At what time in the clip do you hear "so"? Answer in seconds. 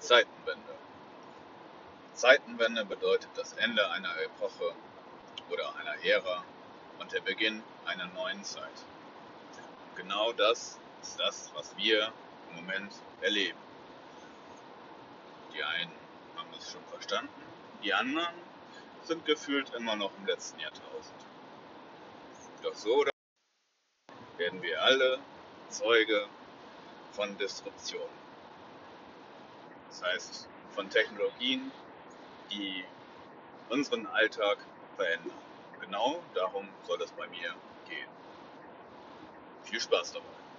22.74-22.94